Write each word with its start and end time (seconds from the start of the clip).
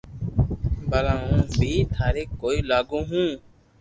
بلا 0.89 1.15
ھون 1.21 1.39
بي 1.59 1.71
ٿاري 1.93 2.23
ڪوئي 2.41 2.57
لاگو 2.69 2.99
ھون 3.09 3.29